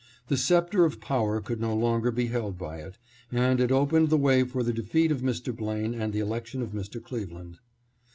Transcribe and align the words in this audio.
The 0.29 0.37
scepter 0.37 0.83
of 0.83 0.99
power 0.99 1.39
could 1.41 1.61
no 1.61 1.75
longer 1.75 2.09
be 2.09 2.25
held 2.25 2.57
by 2.57 2.79
it, 2.79 2.97
and 3.31 3.59
it 3.59 3.71
opened 3.71 4.09
the 4.09 4.17
way 4.17 4.43
for 4.43 4.63
the 4.63 4.73
defeat 4.73 5.11
of 5.11 5.21
Mr. 5.21 5.55
Blaine 5.55 5.93
and 5.93 6.11
the 6.11 6.21
election 6.21 6.63
of 6.63 6.71
Mr. 6.71 6.99
Cleveland. 6.99 7.59